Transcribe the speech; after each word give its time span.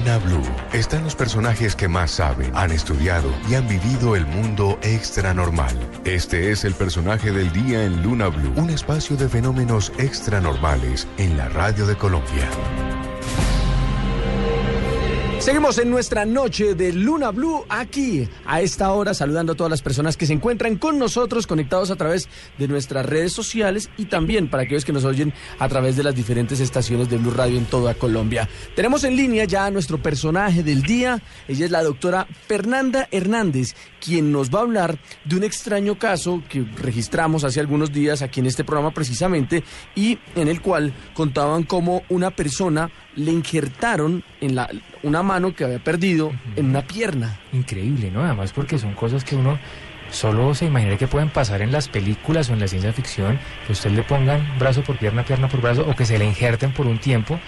Luna 0.00 0.16
Blue 0.16 0.42
están 0.72 1.04
los 1.04 1.14
personajes 1.14 1.76
que 1.76 1.86
más 1.86 2.12
saben, 2.12 2.56
han 2.56 2.70
estudiado 2.70 3.30
y 3.50 3.54
han 3.54 3.68
vivido 3.68 4.16
el 4.16 4.24
mundo 4.24 4.78
extra 4.82 5.34
normal. 5.34 5.76
Este 6.06 6.52
es 6.52 6.64
el 6.64 6.72
personaje 6.72 7.32
del 7.32 7.52
día 7.52 7.84
en 7.84 8.02
Luna 8.02 8.28
Blue, 8.28 8.54
un 8.56 8.70
espacio 8.70 9.18
de 9.18 9.28
fenómenos 9.28 9.92
extra 9.98 10.40
normales 10.40 11.06
en 11.18 11.36
la 11.36 11.50
radio 11.50 11.86
de 11.86 11.96
Colombia. 11.96 12.48
Seguimos 15.40 15.78
en 15.78 15.88
nuestra 15.88 16.26
noche 16.26 16.74
de 16.74 16.92
Luna 16.92 17.30
Blue 17.30 17.64
aquí 17.70 18.28
a 18.44 18.60
esta 18.60 18.92
hora 18.92 19.14
saludando 19.14 19.54
a 19.54 19.56
todas 19.56 19.70
las 19.70 19.80
personas 19.80 20.18
que 20.18 20.26
se 20.26 20.34
encuentran 20.34 20.76
con 20.76 20.98
nosotros 20.98 21.46
conectados 21.46 21.90
a 21.90 21.96
través 21.96 22.28
de 22.58 22.68
nuestras 22.68 23.06
redes 23.06 23.32
sociales 23.32 23.88
y 23.96 24.04
también 24.04 24.50
para 24.50 24.64
aquellos 24.64 24.84
que 24.84 24.92
nos 24.92 25.06
oyen 25.06 25.32
a 25.58 25.66
través 25.66 25.96
de 25.96 26.02
las 26.02 26.14
diferentes 26.14 26.60
estaciones 26.60 27.08
de 27.08 27.16
Blue 27.16 27.30
Radio 27.30 27.56
en 27.56 27.64
toda 27.64 27.94
Colombia. 27.94 28.50
Tenemos 28.76 29.02
en 29.04 29.16
línea 29.16 29.46
ya 29.46 29.64
a 29.64 29.70
nuestro 29.70 30.02
personaje 30.02 30.62
del 30.62 30.82
día, 30.82 31.22
ella 31.48 31.64
es 31.64 31.70
la 31.70 31.82
doctora 31.82 32.26
Fernanda 32.46 33.08
Hernández, 33.10 33.74
quien 33.98 34.30
nos 34.32 34.50
va 34.50 34.58
a 34.58 34.62
hablar 34.62 34.98
de 35.24 35.36
un 35.36 35.44
extraño 35.44 35.98
caso 35.98 36.42
que 36.50 36.66
registramos 36.76 37.44
hace 37.44 37.60
algunos 37.60 37.90
días 37.92 38.20
aquí 38.20 38.40
en 38.40 38.46
este 38.46 38.62
programa 38.62 38.92
precisamente 38.92 39.64
y 39.94 40.18
en 40.36 40.48
el 40.48 40.60
cual 40.60 40.92
contaban 41.14 41.62
cómo 41.62 42.02
una 42.10 42.30
persona 42.30 42.90
le 43.16 43.32
injertaron 43.32 44.22
en 44.40 44.54
la, 44.54 44.70
una 45.02 45.22
mano 45.22 45.54
que 45.54 45.64
había 45.64 45.78
perdido 45.78 46.32
en 46.56 46.66
una 46.66 46.82
pierna. 46.82 47.38
Increíble, 47.52 48.10
¿no? 48.10 48.22
Además 48.22 48.52
porque 48.52 48.78
son 48.78 48.94
cosas 48.94 49.24
que 49.24 49.36
uno 49.36 49.58
solo 50.10 50.54
se 50.54 50.66
imagina 50.66 50.96
que 50.96 51.06
pueden 51.06 51.28
pasar 51.28 51.62
en 51.62 51.72
las 51.72 51.88
películas 51.88 52.50
o 52.50 52.52
en 52.52 52.60
la 52.60 52.68
ciencia 52.68 52.92
ficción, 52.92 53.38
que 53.66 53.72
usted 53.72 53.90
le 53.90 54.02
pongan 54.02 54.58
brazo 54.58 54.82
por 54.82 54.96
pierna, 54.96 55.24
pierna 55.24 55.48
por 55.48 55.60
brazo, 55.60 55.86
o 55.88 55.94
que 55.94 56.04
se 56.04 56.18
le 56.18 56.24
injerten 56.24 56.72
por 56.72 56.86
un 56.86 56.98
tiempo. 56.98 57.38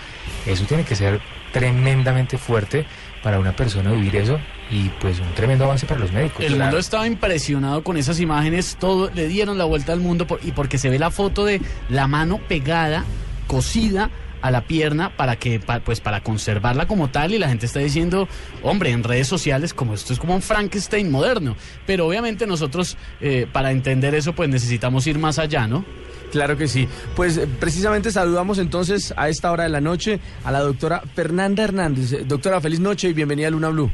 Eso 0.46 0.64
tiene 0.64 0.84
que 0.84 0.94
ser 0.94 1.20
tremendamente 1.52 2.38
fuerte 2.38 2.86
para 3.22 3.38
una 3.38 3.54
persona 3.54 3.92
vivir 3.92 4.16
eso 4.16 4.40
y 4.70 4.88
pues 5.00 5.20
un 5.20 5.32
tremendo 5.34 5.64
avance 5.64 5.86
para 5.86 6.00
los 6.00 6.12
médicos. 6.12 6.44
El 6.44 6.58
mundo 6.58 6.78
estaba 6.78 7.06
impresionado 7.06 7.84
con 7.84 7.96
esas 7.96 8.20
imágenes, 8.20 8.76
todo 8.80 9.10
le 9.10 9.28
dieron 9.28 9.58
la 9.58 9.64
vuelta 9.64 9.92
al 9.92 10.00
mundo 10.00 10.26
y 10.42 10.52
porque 10.52 10.78
se 10.78 10.88
ve 10.88 10.98
la 10.98 11.10
foto 11.10 11.44
de 11.44 11.60
la 11.88 12.08
mano 12.08 12.38
pegada, 12.48 13.04
cosida 13.46 14.10
a 14.42 14.50
la 14.50 14.62
pierna 14.62 15.16
para 15.16 15.36
que 15.36 15.60
pues 15.84 16.00
para 16.00 16.22
conservarla 16.22 16.86
como 16.86 17.08
tal 17.08 17.32
y 17.32 17.38
la 17.38 17.48
gente 17.48 17.66
está 17.66 17.80
diciendo 17.80 18.28
hombre 18.62 18.90
en 18.90 19.04
redes 19.04 19.28
sociales 19.28 19.72
como 19.72 19.94
esto 19.94 20.12
es 20.12 20.18
como 20.18 20.34
un 20.34 20.42
Frankenstein 20.42 21.10
moderno 21.10 21.56
pero 21.86 22.06
obviamente 22.06 22.46
nosotros 22.46 22.98
eh, 23.20 23.46
para 23.50 23.70
entender 23.70 24.14
eso 24.14 24.34
pues 24.34 24.48
necesitamos 24.48 25.06
ir 25.06 25.18
más 25.18 25.38
allá 25.38 25.66
no 25.66 25.84
Claro 26.32 26.56
que 26.56 26.66
sí. 26.66 26.88
Pues 27.14 27.36
eh, 27.36 27.46
precisamente 27.60 28.10
saludamos 28.10 28.58
entonces 28.58 29.12
a 29.18 29.28
esta 29.28 29.52
hora 29.52 29.64
de 29.64 29.68
la 29.68 29.82
noche 29.82 30.18
a 30.44 30.50
la 30.50 30.60
doctora 30.60 31.02
Fernanda 31.14 31.62
Hernández. 31.62 32.14
Eh, 32.14 32.24
doctora, 32.24 32.58
feliz 32.62 32.80
noche 32.80 33.10
y 33.10 33.12
bienvenida 33.12 33.48
a 33.48 33.50
Luna 33.50 33.68
Blue. 33.68 33.90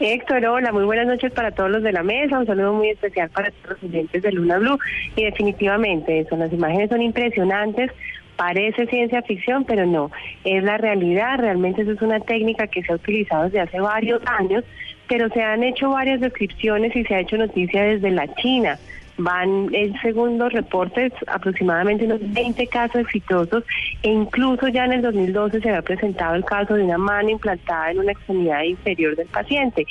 Héctor, 0.00 0.44
hola, 0.44 0.72
muy 0.72 0.84
buenas 0.84 1.06
noches 1.06 1.32
para 1.32 1.52
todos 1.52 1.70
los 1.70 1.82
de 1.82 1.92
la 1.92 2.02
mesa, 2.02 2.38
un 2.38 2.46
saludo 2.46 2.72
muy 2.74 2.90
especial 2.90 3.30
para 3.30 3.50
todos 3.50 3.80
los 3.80 3.90
oyentes 3.90 4.22
de 4.22 4.32
Luna 4.32 4.58
Blue 4.58 4.78
y 5.14 5.24
definitivamente 5.24 6.20
eso, 6.20 6.36
las 6.36 6.52
imágenes 6.52 6.90
son 6.90 7.00
impresionantes, 7.00 7.92
Parece 8.36 8.86
ciencia 8.86 9.22
ficción, 9.22 9.64
pero 9.64 9.86
no, 9.86 10.10
es 10.44 10.62
la 10.62 10.76
realidad. 10.76 11.38
Realmente 11.38 11.82
eso 11.82 11.92
es 11.92 12.02
una 12.02 12.20
técnica 12.20 12.66
que 12.66 12.82
se 12.82 12.92
ha 12.92 12.96
utilizado 12.96 13.44
desde 13.44 13.60
hace 13.60 13.80
varios 13.80 14.20
años, 14.26 14.64
pero 15.08 15.28
se 15.28 15.42
han 15.42 15.62
hecho 15.62 15.90
varias 15.90 16.20
descripciones 16.20 16.94
y 16.96 17.04
se 17.04 17.14
ha 17.14 17.20
hecho 17.20 17.36
noticia 17.36 17.84
desde 17.84 18.10
la 18.10 18.32
China. 18.34 18.78
Van, 19.16 19.72
en 19.72 19.94
segundo 20.00 20.48
reportes, 20.48 21.12
aproximadamente 21.28 22.04
unos 22.04 22.20
20 22.32 22.66
casos 22.66 23.02
exitosos 23.02 23.62
e 24.02 24.08
incluso 24.08 24.66
ya 24.66 24.86
en 24.86 24.94
el 24.94 25.02
2012 25.02 25.60
se 25.60 25.68
había 25.68 25.82
presentado 25.82 26.34
el 26.34 26.44
caso 26.44 26.74
de 26.74 26.82
una 26.82 26.98
mano 26.98 27.30
implantada 27.30 27.92
en 27.92 28.00
una 28.00 28.12
extremidad 28.12 28.62
inferior 28.64 29.14
del 29.14 29.28
paciente. 29.28 29.86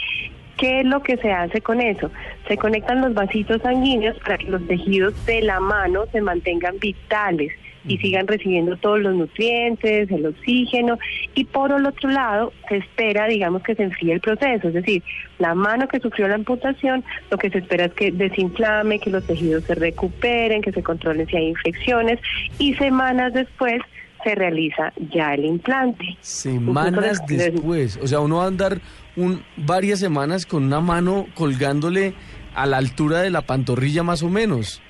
¿Qué 0.58 0.82
es 0.82 0.86
lo 0.86 1.02
que 1.02 1.18
se 1.18 1.32
hace 1.32 1.62
con 1.62 1.82
eso? 1.82 2.12
Se 2.48 2.58
conectan 2.58 3.02
los 3.02 3.14
vasitos 3.14 3.62
sanguíneos 3.62 4.18
para 4.20 4.38
que 4.38 4.50
los 4.50 4.66
tejidos 4.68 5.26
de 5.26 5.42
la 5.42 5.60
mano 5.60 6.06
se 6.12 6.22
mantengan 6.22 6.78
vitales 6.80 7.52
y 7.86 7.98
sigan 7.98 8.28
recibiendo 8.28 8.78
todos 8.78 9.00
los 9.00 9.16
nutrientes, 9.16 10.10
el 10.10 10.26
oxígeno 10.26 10.98
y 11.36 11.44
por 11.46 11.72
el 11.72 11.86
otro 11.86 12.10
lado 12.10 12.54
se 12.70 12.78
espera, 12.78 13.28
digamos, 13.28 13.62
que 13.64 13.76
se 13.76 13.84
enfríe 13.84 14.14
el 14.14 14.22
proceso, 14.22 14.70
es 14.70 14.74
decir, 14.74 15.04
la 15.40 15.54
mano 15.54 15.88
que 15.88 16.00
sufrió 16.00 16.28
la 16.28 16.36
amputación, 16.36 17.04
lo 17.30 17.38
que 17.38 17.50
se 17.50 17.58
espera 17.58 17.86
es 17.86 17.94
que 17.94 18.12
desinflame, 18.12 19.00
que 19.00 19.10
los 19.10 19.26
tejidos 19.26 19.66
se 19.66 19.76
recuperen, 19.76 20.62
que 20.62 20.72
se 20.72 20.84
controlen 20.84 21.28
si 21.28 21.36
hay 21.36 21.48
infecciones 21.50 22.20
y 22.58 22.74
semanas 22.76 23.34
después 23.34 23.82
se 24.24 24.36
realiza 24.36 24.94
ya 25.14 25.34
el 25.34 25.46
implante. 25.46 26.18
Semanas 26.22 27.22
después, 27.28 28.00
o 28.02 28.08
sea, 28.08 28.20
uno 28.20 28.38
va 28.38 28.46
a 28.46 28.48
andar 28.48 28.82
un, 29.16 29.44
varias 29.58 30.00
semanas 30.00 30.46
con 30.46 30.64
una 30.64 30.80
mano 30.80 31.28
colgándole 31.36 32.14
a 32.56 32.66
la 32.66 32.78
altura 32.78 33.22
de 33.22 33.30
la 33.30 33.42
pantorrilla 33.42 34.04
más 34.04 34.24
o 34.24 34.30
menos. 34.30 34.82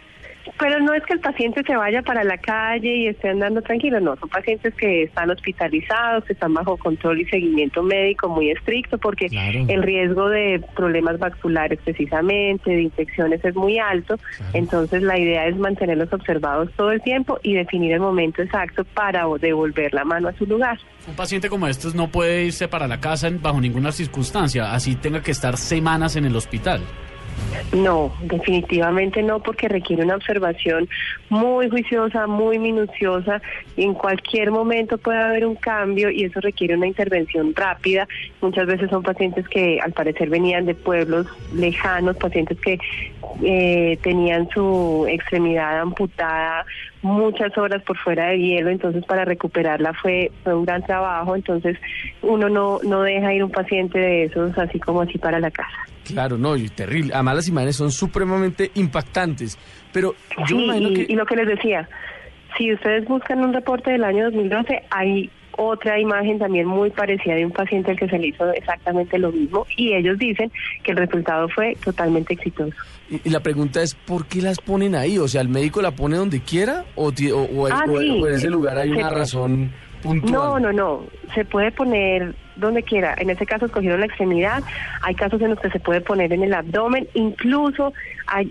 Pero 0.60 0.80
no 0.80 0.94
es 0.94 1.04
que 1.04 1.14
el 1.14 1.20
paciente 1.20 1.64
se 1.66 1.76
vaya 1.76 2.02
para 2.02 2.24
la 2.24 2.38
calle 2.38 2.96
y 2.96 3.08
esté 3.08 3.30
andando 3.30 3.62
tranquilo, 3.62 4.00
no, 4.00 4.16
son 4.18 4.30
pacientes 4.30 4.74
que 4.76 5.04
están 5.04 5.30
hospitalizados, 5.30 6.26
que 6.26 6.34
están 6.34 6.54
bajo 6.54 6.78
control 6.78 7.22
y 7.22 7.26
seguimiento 7.26 7.82
médico 7.84 8.30
muy 8.30 8.52
estricto 8.52 8.98
porque 8.98 9.28
el 9.68 9.84
riesgo 9.84 10.30
de 10.30 10.64
problemas 10.76 11.18
vasculares 11.20 11.80
precisamente, 11.84 12.72
de 12.72 12.82
infecciones 12.82 13.44
es 13.44 13.56
muy 13.56 13.80
alto, 13.80 14.16
entonces 14.54 15.02
la 15.02 15.18
idea 15.18 15.48
es 15.48 15.58
mantenerlos 15.58 16.12
observados 16.12 16.70
todo 16.76 16.92
el 16.92 17.02
tiempo 17.02 17.40
y 17.44 17.54
definir 17.54 17.94
el 17.94 18.00
momento 18.00 18.42
exacto 18.42 18.84
para 18.84 19.26
devolver 19.40 19.94
la 19.94 20.04
mano 20.04 20.30
a 20.30 20.34
su 20.34 20.46
lugar. 20.46 20.78
Un 21.08 21.16
paciente 21.16 21.50
como 21.50 21.68
estos 21.68 21.96
no 21.96 22.10
puede 22.10 22.46
irse 22.46 22.68
para 22.68 22.88
la 22.88 23.00
casa 23.00 23.30
bajo 23.32 23.60
ninguna 23.60 23.92
circunstancia, 23.92 24.74
así 24.74 24.96
tenga 24.96 25.22
que 25.22 25.32
estar 25.32 25.58
semanas 25.58 26.16
en 26.16 26.26
el 26.26 26.36
hospital. 26.36 26.82
No, 27.72 28.14
definitivamente 28.22 29.24
no, 29.24 29.42
porque 29.42 29.68
requiere 29.68 30.04
una 30.04 30.16
observación 30.16 30.88
muy 31.30 31.70
juiciosa, 31.70 32.28
muy 32.28 32.60
minuciosa. 32.60 33.42
En 33.78 33.96
cualquier 33.96 34.52
momento 34.52 34.98
puede 35.00 35.18
haber 35.18 35.46
un 35.48 35.56
cambio 35.56 36.12
y 36.12 36.26
eso 36.26 36.40
requiere 36.40 36.76
una 36.76 36.86
intervención 36.86 37.54
rápida. 37.56 38.08
Muchas 38.42 38.68
veces 38.68 38.90
son 38.92 39.02
pacientes 39.02 39.48
que 39.48 39.80
al 39.82 39.92
parecer 39.94 40.30
venían 40.30 40.66
de 40.66 40.76
pueblos 40.76 41.26
lejanos, 41.54 42.18
pacientes 42.18 42.60
que 42.60 42.78
eh, 43.44 43.98
tenían 44.04 44.48
su 44.50 45.08
extremidad 45.10 45.80
amputada 45.80 46.66
muchas 47.04 47.56
horas 47.58 47.84
por 47.84 47.98
fuera 47.98 48.30
de 48.30 48.40
hielo, 48.40 48.70
entonces 48.70 49.06
para 49.06 49.26
recuperarla 49.26 49.94
fue, 49.94 50.32
fue 50.44 50.56
un 50.56 50.66
gran 50.66 50.82
trabajo, 50.84 51.36
entonces 51.36 51.78
uno 52.22 52.50
no, 52.50 52.80
no 52.84 53.02
deja 53.02 53.34
ir 53.34 53.44
un 53.44 53.52
paciente 53.52 54.00
de 54.00 54.24
esos 54.24 54.58
así 54.58 54.80
como 54.80 55.02
así 55.02 55.18
para 55.18 55.40
la 55.40 55.52
casa. 55.52 55.78
Claro, 56.06 56.38
no, 56.38 56.56
y 56.56 56.70
terrible. 56.70 57.14
Además 57.14 57.36
las 57.36 57.48
imágenes 57.50 57.76
son 57.76 57.92
supremamente 57.92 58.72
impactantes, 58.76 59.58
pero 59.92 60.16
yo 60.48 60.58
imagino 60.58 60.90
y, 60.90 60.94
que... 60.94 61.14
y 61.14 61.16
lo 61.16 61.26
que 61.26 61.36
les 61.36 61.48
decía, 61.48 61.88
si 62.58 62.74
ustedes 62.74 63.06
buscan 63.06 63.40
un 63.40 63.54
reporte 63.54 63.92
del 63.92 64.04
año 64.04 64.26
2012, 64.26 64.84
hay 64.90 65.30
otra 65.58 66.00
imagen 66.00 66.40
también 66.40 66.68
muy 66.68 66.90
parecida 66.90 67.36
de 67.36 67.46
un 67.46 67.52
paciente 67.52 67.92
al 67.92 67.98
que 67.98 68.08
se 68.08 68.18
le 68.18 68.28
hizo 68.28 68.52
exactamente 68.54 69.18
lo 69.18 69.32
mismo 69.32 69.66
y 69.78 69.94
ellos 69.94 70.18
dicen 70.18 70.52
que 70.84 70.92
el 70.92 70.98
resultado 70.98 71.48
fue 71.50 71.76
totalmente 71.84 72.34
exitoso. 72.34 72.76
Y, 73.10 73.30
la 73.30 73.42
pregunta 73.42 73.82
es, 73.82 73.96
¿por 73.96 74.26
qué 74.26 74.42
las 74.42 74.60
ponen 74.60 74.96
ahí? 74.96 75.18
O 75.18 75.28
sea, 75.28 75.42
¿el 75.42 75.50
médico 75.50 75.82
la 75.82 75.92
pone 75.92 76.18
donde 76.18 76.40
quiera 76.42 76.86
o, 76.96 77.10
o, 77.10 77.68
ah, 77.68 77.86
en 77.88 78.34
ese 78.34 78.50
lugar 78.50 78.78
hay 78.78 78.92
una 78.92 79.10
razón 79.10 79.72
puntual? 80.02 80.32
No, 80.32 80.60
no, 80.60 80.74
no. 80.74 81.04
Se 81.36 81.46
puede 81.46 81.72
poner 81.72 82.36
donde 82.56 82.84
quiera. 82.84 83.16
En 83.18 83.30
este 83.30 83.46
caso 83.46 83.66
escogieron 83.66 84.00
la 84.00 84.06
extremidad. 84.06 84.64
Hay 85.02 85.16
casos 85.16 85.42
en 85.42 85.52
los 85.52 85.60
que 85.60 85.70
se 85.70 85.80
puede 85.80 86.02
poner 86.02 86.32
en 86.34 86.44
el 86.44 86.54
abdomen. 86.54 87.08
Incluso 87.14 87.94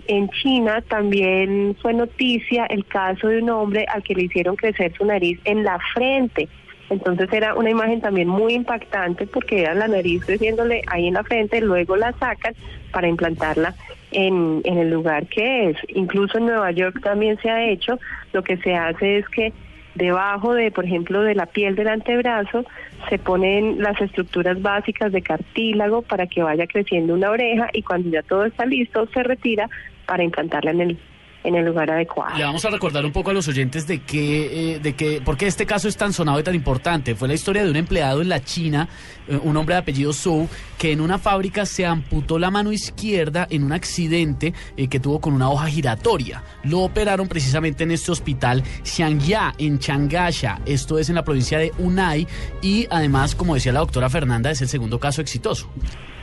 en 0.07 0.29
China 0.29 0.81
también 0.87 1.75
fue 1.81 1.93
noticia 1.93 2.65
el 2.65 2.85
caso 2.85 3.27
de 3.27 3.41
un 3.41 3.49
hombre 3.49 3.85
al 3.93 4.03
que 4.03 4.15
le 4.15 4.23
hicieron 4.23 4.55
crecer 4.55 4.93
su 4.97 5.05
nariz 5.05 5.39
en 5.45 5.63
la 5.63 5.79
frente. 5.93 6.49
Entonces 6.93 7.27
era 7.33 7.55
una 7.55 7.69
imagen 7.69 8.01
también 8.01 8.27
muy 8.27 8.53
impactante 8.53 9.27
porque 9.27 9.61
era 9.61 9.73
la 9.73 9.87
nariz 9.87 10.23
creciéndole 10.25 10.83
ahí 10.87 11.07
en 11.07 11.15
la 11.15 11.23
frente, 11.23 11.59
luego 11.61 11.95
la 11.95 12.13
sacan 12.13 12.53
para 12.91 13.07
implantarla 13.07 13.75
en, 14.11 14.61
en 14.63 14.77
el 14.77 14.89
lugar 14.91 15.27
que 15.27 15.69
es. 15.69 15.77
Incluso 15.89 16.37
en 16.37 16.45
Nueva 16.45 16.71
York 16.71 17.01
también 17.01 17.37
se 17.41 17.49
ha 17.49 17.67
hecho, 17.67 17.99
lo 18.31 18.43
que 18.43 18.57
se 18.57 18.75
hace 18.75 19.17
es 19.17 19.29
que 19.29 19.51
debajo 19.95 20.53
de, 20.53 20.71
por 20.71 20.85
ejemplo, 20.85 21.21
de 21.21 21.35
la 21.35 21.45
piel 21.45 21.75
del 21.75 21.87
antebrazo, 21.87 22.65
se 23.09 23.19
ponen 23.19 23.81
las 23.81 23.99
estructuras 24.01 24.61
básicas 24.61 25.11
de 25.11 25.21
cartílago 25.21 26.01
para 26.01 26.27
que 26.27 26.43
vaya 26.43 26.67
creciendo 26.67 27.13
una 27.13 27.29
oreja 27.29 27.69
y 27.73 27.81
cuando 27.81 28.09
ya 28.09 28.23
todo 28.23 28.45
está 28.45 28.65
listo 28.65 29.07
se 29.07 29.23
retira 29.23 29.69
para 30.05 30.23
implantarla 30.23 30.71
en 30.71 30.81
el 30.81 30.97
en 31.43 31.55
el 31.55 31.65
lugar 31.65 31.91
adecuado. 31.91 32.37
Le 32.37 32.43
vamos 32.43 32.63
a 32.65 32.69
recordar 32.69 33.05
un 33.05 33.11
poco 33.11 33.31
a 33.31 33.33
los 33.33 33.47
oyentes 33.47 33.85
de 33.87 33.99
qué, 33.99 34.75
eh, 34.75 34.79
de 34.79 34.93
qué, 34.93 35.21
por 35.23 35.37
qué 35.37 35.47
este 35.47 35.65
caso 35.65 35.87
es 35.87 35.97
tan 35.97 36.13
sonado 36.13 36.39
y 36.39 36.43
tan 36.43 36.55
importante. 36.55 37.15
Fue 37.15 37.27
la 37.27 37.33
historia 37.33 37.63
de 37.63 37.69
un 37.69 37.75
empleado 37.75 38.21
en 38.21 38.29
la 38.29 38.43
China, 38.43 38.87
eh, 39.27 39.39
un 39.41 39.57
hombre 39.57 39.75
de 39.75 39.81
apellido 39.81 40.13
Zhou, 40.13 40.47
que 40.77 40.91
en 40.91 41.01
una 41.01 41.19
fábrica 41.19 41.65
se 41.65 41.85
amputó 41.85 42.39
la 42.39 42.49
mano 42.49 42.71
izquierda 42.71 43.47
en 43.49 43.63
un 43.63 43.73
accidente 43.73 44.53
eh, 44.77 44.87
que 44.87 44.99
tuvo 44.99 45.19
con 45.19 45.33
una 45.33 45.49
hoja 45.49 45.67
giratoria. 45.67 46.43
Lo 46.63 46.79
operaron 46.79 47.27
precisamente 47.27 47.83
en 47.83 47.91
este 47.91 48.11
hospital 48.11 48.63
Xiangya, 48.83 49.53
en 49.57 49.79
Changasha. 49.79 50.59
Esto 50.65 50.97
es 50.97 51.09
en 51.09 51.15
la 51.15 51.23
provincia 51.23 51.57
de 51.59 51.71
Unai 51.77 52.27
y 52.61 52.87
además, 52.89 53.35
como 53.35 53.55
decía 53.55 53.73
la 53.73 53.79
doctora 53.79 54.09
Fernanda, 54.09 54.51
es 54.51 54.61
el 54.61 54.69
segundo 54.69 54.99
caso 54.99 55.21
exitoso. 55.21 55.69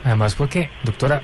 Además, 0.03 0.33
porque, 0.35 0.69
doctora, 0.83 1.21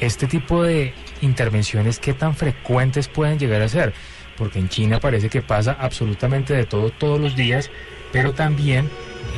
este 0.00 0.26
tipo 0.26 0.62
de 0.62 0.94
intervenciones, 1.20 1.98
¿qué 1.98 2.14
tan 2.14 2.34
frecuentes 2.34 3.08
pueden 3.08 3.38
llegar 3.38 3.62
a 3.62 3.68
ser? 3.68 3.92
Porque 4.36 4.58
en 4.58 4.68
China 4.68 5.00
parece 5.00 5.28
que 5.28 5.42
pasa 5.42 5.76
absolutamente 5.78 6.54
de 6.54 6.64
todo 6.64 6.90
todos 6.90 7.20
los 7.20 7.36
días, 7.36 7.70
pero 8.12 8.32
también 8.32 8.88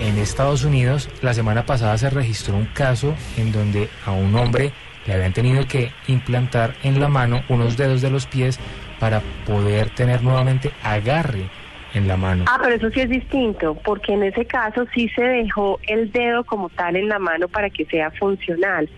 en 0.01 0.19
Estados 0.19 0.65
Unidos 0.65 1.09
la 1.23 1.35
semana 1.35 1.67
pasada 1.67 1.99
se 1.99 2.11
registró 2.11 2.57
un 2.57 2.67
caso 2.67 3.15
en 3.37 3.53
donde 3.53 3.89
a 4.07 4.13
un 4.13 4.35
hombre 4.35 4.73
le 5.07 5.15
habían 5.15 5.33
tenido 5.33 5.67
que 5.67 5.91
implantar 6.07 6.75
en 6.83 7.01
la 7.01 7.09
mano 7.09 7.43
unos 7.49 7.77
dedos 7.77 8.03
de 8.03 8.11
los 8.11 8.27
pies 8.27 8.59
para 9.01 9.21
poder 9.47 9.91
tener 9.91 10.23
nuevamente 10.23 10.71
agarre 10.83 11.51
en 11.95 12.09
la 12.09 12.17
mano. 12.17 12.45
Ah, 12.49 12.59
pero 12.63 12.77
eso 12.77 12.91
sí 12.91 13.01
es 13.01 13.11
distinto, 13.11 13.75
porque 13.85 14.13
en 14.15 14.23
ese 14.23 14.45
caso 14.45 14.87
sí 14.95 15.09
se 15.15 15.23
dejó 15.23 15.79
el 15.87 16.11
dedo 16.13 16.45
como 16.45 16.69
tal 16.71 16.97
en 16.97 17.09
la 17.09 17.19
mano 17.19 17.49
para 17.49 17.69
que 17.69 17.85
sea 17.87 18.11
funcional. 18.13 18.89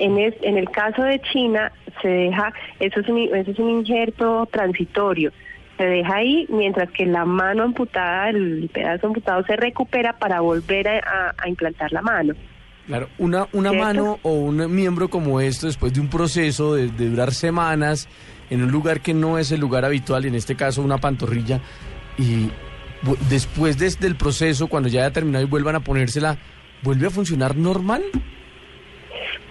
En, 0.00 0.18
en 0.18 0.56
el 0.56 0.70
caso 0.70 1.02
de 1.02 1.20
China 1.20 1.70
se 2.00 2.08
deja, 2.08 2.54
eso 2.78 3.00
es, 3.00 3.08
un, 3.08 3.18
eso 3.18 3.50
es 3.50 3.58
un 3.58 3.68
injerto 3.68 4.48
transitorio, 4.50 5.30
se 5.76 5.84
deja 5.84 6.16
ahí 6.16 6.46
mientras 6.48 6.90
que 6.90 7.04
la 7.04 7.26
mano 7.26 7.64
amputada, 7.64 8.30
el 8.30 8.70
pedazo 8.72 9.08
amputado 9.08 9.44
se 9.44 9.56
recupera 9.56 10.14
para 10.18 10.40
volver 10.40 10.88
a, 10.88 11.34
implantar 11.46 11.92
la 11.92 12.00
mano. 12.00 12.34
Claro, 12.86 13.08
una, 13.18 13.46
una 13.52 13.72
mano 13.72 14.18
o 14.22 14.32
un 14.32 14.74
miembro 14.74 15.10
como 15.10 15.38
esto, 15.40 15.66
después 15.66 15.92
de 15.92 16.00
un 16.00 16.08
proceso 16.08 16.74
de, 16.74 16.88
durar 16.88 17.32
semanas, 17.32 18.08
en 18.48 18.62
un 18.62 18.70
lugar 18.70 19.00
que 19.00 19.12
no 19.12 19.38
es 19.38 19.52
el 19.52 19.60
lugar 19.60 19.84
habitual, 19.84 20.24
en 20.24 20.34
este 20.34 20.56
caso 20.56 20.80
una 20.82 20.96
pantorrilla, 20.96 21.60
y 22.16 22.50
después 23.28 23.78
del 23.78 24.16
proceso, 24.16 24.66
cuando 24.66 24.88
ya 24.88 25.00
haya 25.00 25.12
terminado 25.12 25.44
y 25.44 25.48
vuelvan 25.48 25.76
a 25.76 25.80
ponérsela, 25.80 26.38
¿vuelve 26.82 27.06
a 27.06 27.10
funcionar 27.10 27.54
normal? 27.54 28.02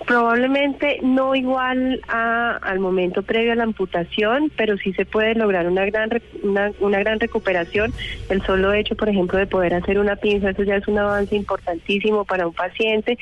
Probablemente 0.10 0.98
no 1.04 1.36
igual 1.36 2.02
a, 2.08 2.56
al 2.64 2.80
momento 2.80 3.22
previo 3.22 3.52
a 3.52 3.56
la 3.56 3.66
amputación, 3.66 4.52
pero 4.58 4.76
sí 4.80 4.92
se 4.94 5.06
puede 5.06 5.36
lograr 5.36 5.68
una 5.68 5.86
gran 5.86 6.10
una, 6.42 6.72
una, 6.80 6.98
gran 6.98 7.20
recuperación. 7.20 7.94
El 8.28 8.42
solo 8.42 8.74
hecho, 8.74 8.96
por 8.96 9.08
ejemplo, 9.08 9.38
de 9.38 9.46
poder 9.46 9.76
hacer 9.76 10.00
una 10.00 10.16
pinza, 10.16 10.50
eso 10.50 10.64
ya 10.64 10.78
es 10.78 10.88
un 10.88 10.98
avance 10.98 11.36
importantísimo 11.36 12.26
para 12.26 12.48
un 12.48 12.56
paciente. 12.56 13.20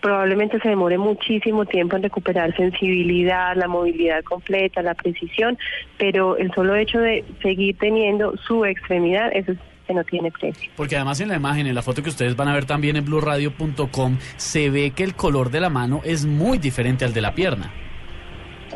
Probablemente 0.00 0.58
se 0.58 0.70
demore 0.70 0.98
muchísimo 0.98 1.66
tiempo 1.66 1.94
en 1.94 2.02
recuperar 2.02 2.52
sensibilidad, 2.56 3.54
la 3.54 3.68
movilidad 3.68 4.24
completa, 4.24 4.82
la 4.82 4.94
precisión, 4.94 5.56
pero 5.98 6.36
el 6.36 6.52
solo 6.52 6.74
hecho 6.74 6.98
de 6.98 7.24
seguir 7.42 7.78
teniendo 7.78 8.36
su 8.38 8.64
extremidad, 8.64 9.30
eso 9.32 9.52
es 9.52 9.58
que 9.92 9.94
no 9.94 10.04
tiene 10.04 10.30
precio. 10.30 10.70
Porque 10.76 10.96
además 10.96 11.20
en 11.20 11.28
la 11.28 11.36
imagen, 11.36 11.66
en 11.66 11.74
la 11.74 11.82
foto 11.82 12.02
que 12.02 12.08
ustedes 12.08 12.36
van 12.36 12.48
a 12.48 12.54
ver 12.54 12.64
también 12.64 12.96
en 12.96 13.04
blueradio.com, 13.04 14.18
se 14.36 14.70
ve 14.70 14.92
que 14.92 15.04
el 15.04 15.14
color 15.14 15.50
de 15.50 15.60
la 15.60 15.68
mano 15.68 16.00
es 16.04 16.24
muy 16.24 16.58
diferente 16.58 17.04
al 17.04 17.12
de 17.12 17.20
la 17.20 17.34
pierna. 17.34 17.72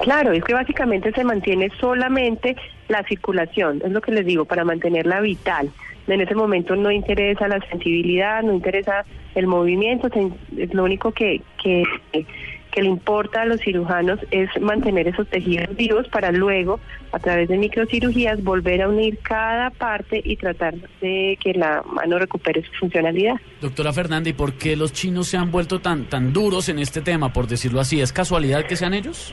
Claro, 0.02 0.32
es 0.32 0.44
que 0.44 0.52
básicamente 0.52 1.10
se 1.12 1.24
mantiene 1.24 1.70
solamente 1.80 2.54
la 2.88 3.02
circulación, 3.04 3.80
es 3.82 3.90
lo 3.90 4.02
que 4.02 4.12
les 4.12 4.26
digo, 4.26 4.44
para 4.44 4.64
mantenerla 4.64 5.20
vital. 5.20 5.70
En 6.06 6.20
ese 6.20 6.34
momento 6.34 6.76
no 6.76 6.90
interesa 6.92 7.48
la 7.48 7.58
sensibilidad, 7.70 8.42
no 8.42 8.52
interesa 8.52 9.04
el 9.34 9.46
movimiento, 9.46 10.08
es 10.56 10.72
lo 10.74 10.84
único 10.84 11.12
que, 11.12 11.40
que 11.62 11.82
que 12.76 12.82
le 12.82 12.88
importa 12.90 13.40
a 13.40 13.46
los 13.46 13.58
cirujanos 13.62 14.20
es 14.30 14.50
mantener 14.60 15.08
esos 15.08 15.26
tejidos 15.28 15.74
vivos 15.76 16.06
para 16.08 16.30
luego, 16.30 16.78
a 17.10 17.18
través 17.18 17.48
de 17.48 17.56
microcirugías, 17.56 18.44
volver 18.44 18.82
a 18.82 18.88
unir 18.90 19.18
cada 19.22 19.70
parte 19.70 20.20
y 20.22 20.36
tratar 20.36 20.74
de 21.00 21.38
que 21.42 21.54
la 21.54 21.82
mano 21.90 22.18
recupere 22.18 22.62
su 22.62 22.72
funcionalidad. 22.78 23.36
Doctora 23.62 23.94
Fernanda, 23.94 24.28
¿y 24.28 24.34
por 24.34 24.52
qué 24.58 24.76
los 24.76 24.92
chinos 24.92 25.28
se 25.28 25.38
han 25.38 25.50
vuelto 25.50 25.80
tan, 25.80 26.04
tan 26.10 26.34
duros 26.34 26.68
en 26.68 26.78
este 26.78 27.00
tema, 27.00 27.32
por 27.32 27.46
decirlo 27.46 27.80
así? 27.80 28.02
¿Es 28.02 28.12
casualidad 28.12 28.66
que 28.66 28.76
sean 28.76 28.92
ellos? 28.92 29.32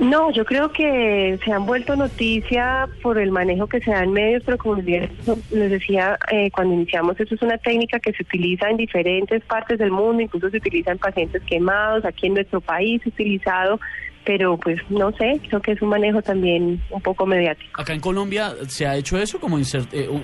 No, 0.00 0.30
yo 0.30 0.44
creo 0.44 0.70
que 0.72 1.38
se 1.44 1.52
han 1.52 1.64
vuelto 1.66 1.96
noticia 1.96 2.88
por 3.02 3.18
el 3.18 3.30
manejo 3.30 3.66
que 3.66 3.80
se 3.80 3.90
da 3.90 4.02
en 4.02 4.12
medios, 4.12 4.42
pero 4.44 4.58
como 4.58 4.76
les 4.76 5.10
decía 5.50 6.18
eh, 6.30 6.50
cuando 6.50 6.74
iniciamos, 6.74 7.18
eso 7.18 7.34
es 7.34 7.42
una 7.42 7.58
técnica 7.58 7.98
que 7.98 8.12
se 8.12 8.22
utiliza 8.22 8.68
en 8.68 8.76
diferentes 8.76 9.42
partes 9.44 9.78
del 9.78 9.90
mundo, 9.90 10.22
incluso 10.22 10.50
se 10.50 10.58
utiliza 10.58 10.92
en 10.92 10.98
pacientes 10.98 11.42
quemados, 11.44 12.04
aquí 12.04 12.26
en 12.26 12.34
nuestro 12.34 12.60
país 12.60 13.04
utilizado, 13.06 13.80
pero 14.24 14.58
pues 14.58 14.78
no 14.90 15.12
sé, 15.12 15.40
creo 15.48 15.62
que 15.62 15.72
es 15.72 15.80
un 15.80 15.88
manejo 15.88 16.20
también 16.20 16.82
un 16.90 17.00
poco 17.00 17.24
mediático. 17.24 17.80
Acá 17.80 17.94
en 17.94 18.00
Colombia 18.00 18.54
se 18.66 18.86
ha 18.86 18.96
hecho 18.96 19.18
eso, 19.18 19.40
como 19.40 19.58
eh, 19.58 19.64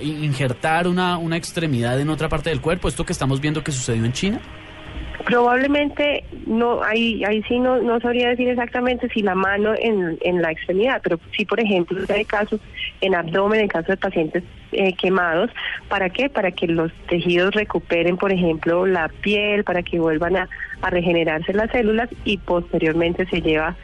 injertar 0.02 0.86
una, 0.88 1.16
una 1.16 1.36
extremidad 1.36 1.98
en 2.00 2.10
otra 2.10 2.28
parte 2.28 2.50
del 2.50 2.60
cuerpo, 2.60 2.88
esto 2.88 3.06
que 3.06 3.12
estamos 3.12 3.40
viendo 3.40 3.62
que 3.62 3.72
sucedió 3.72 4.04
en 4.04 4.12
China. 4.12 4.40
Probablemente 5.32 6.24
no, 6.46 6.82
ahí, 6.82 7.24
ahí 7.24 7.42
sí 7.44 7.58
no, 7.58 7.80
no 7.80 7.98
sabría 8.00 8.28
decir 8.28 8.50
exactamente 8.50 9.08
si 9.08 9.22
la 9.22 9.34
mano 9.34 9.72
en, 9.78 10.18
en 10.20 10.42
la 10.42 10.50
extremidad, 10.50 11.00
pero 11.02 11.18
sí, 11.34 11.46
por 11.46 11.58
ejemplo, 11.58 11.98
hay 12.14 12.26
casos 12.26 12.60
en 13.00 13.14
abdomen, 13.14 13.62
en 13.62 13.68
casos 13.68 13.88
de 13.88 13.96
pacientes 13.96 14.44
eh, 14.72 14.92
quemados. 14.92 15.50
¿Para 15.88 16.10
qué? 16.10 16.28
Para 16.28 16.50
que 16.50 16.66
los 16.66 16.92
tejidos 17.08 17.54
recuperen, 17.54 18.18
por 18.18 18.30
ejemplo, 18.30 18.84
la 18.84 19.08
piel, 19.08 19.64
para 19.64 19.82
que 19.82 19.98
vuelvan 19.98 20.36
a, 20.36 20.50
a 20.82 20.90
regenerarse 20.90 21.54
las 21.54 21.70
células 21.70 22.10
y 22.26 22.36
posteriormente 22.36 23.24
se 23.24 23.40
lleva 23.40 23.74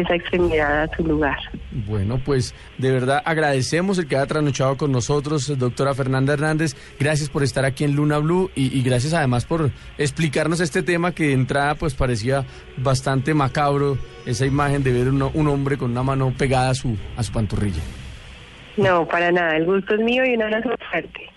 esa 0.00 0.14
extremidad 0.14 0.82
a 0.82 0.96
su 0.96 1.04
lugar. 1.04 1.38
Bueno, 1.70 2.20
pues 2.24 2.54
de 2.78 2.92
verdad 2.92 3.22
agradecemos 3.24 3.98
el 3.98 4.06
que 4.06 4.16
haya 4.16 4.26
trasnochado 4.26 4.76
con 4.76 4.92
nosotros, 4.92 5.58
doctora 5.58 5.94
Fernanda 5.94 6.32
Hernández. 6.32 6.76
Gracias 6.98 7.28
por 7.28 7.42
estar 7.42 7.64
aquí 7.64 7.84
en 7.84 7.94
Luna 7.94 8.18
Blue 8.18 8.50
y, 8.54 8.82
gracias 8.82 9.14
además 9.14 9.44
por 9.44 9.70
explicarnos 9.98 10.60
este 10.60 10.82
tema 10.82 11.12
que 11.12 11.28
de 11.28 11.32
entrada 11.32 11.74
pues 11.74 11.94
parecía 11.94 12.44
bastante 12.76 13.34
macabro, 13.34 13.98
esa 14.26 14.46
imagen 14.46 14.82
de 14.82 14.92
ver 14.92 15.08
un 15.08 15.48
hombre 15.48 15.76
con 15.76 15.90
una 15.90 16.02
mano 16.02 16.32
pegada 16.36 16.70
a 16.70 16.74
su, 16.74 16.96
a 17.16 17.22
su 17.22 17.32
pantorrilla. 17.32 17.82
No, 18.76 19.06
para 19.06 19.30
nada. 19.30 19.56
El 19.56 19.66
gusto 19.66 19.94
es 19.94 20.00
mío 20.00 20.24
y 20.24 20.34
un 20.34 20.42
abrazo 20.42 20.70
fuerte. 20.90 21.32